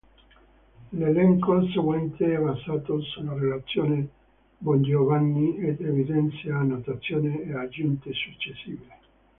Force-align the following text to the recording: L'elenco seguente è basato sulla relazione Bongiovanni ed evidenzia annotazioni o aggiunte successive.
L'elenco 0.93 1.67
seguente 1.67 2.33
è 2.33 2.39
basato 2.39 2.99
sulla 3.03 3.35
relazione 3.37 4.09
Bongiovanni 4.57 5.57
ed 5.57 5.79
evidenzia 5.79 6.57
annotazioni 6.57 7.53
o 7.53 7.59
aggiunte 7.59 8.11
successive. 8.11 8.87